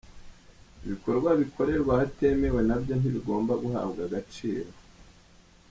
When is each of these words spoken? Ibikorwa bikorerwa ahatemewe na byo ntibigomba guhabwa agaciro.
Ibikorwa 0.85 1.29
bikorerwa 1.41 1.91
ahatemewe 1.95 2.59
na 2.67 2.75
byo 2.81 2.93
ntibigomba 2.97 3.53
guhabwa 3.63 4.01
agaciro. 4.07 4.71